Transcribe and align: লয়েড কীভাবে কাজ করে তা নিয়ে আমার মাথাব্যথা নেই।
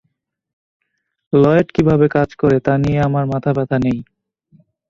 লয়েড 1.33 1.67
কীভাবে 1.75 2.05
কাজ 2.15 2.29
করে 2.41 2.57
তা 2.65 2.73
নিয়ে 2.83 2.99
আমার 3.07 3.23
মাথাব্যথা 3.33 3.77
নেই। 3.85 3.99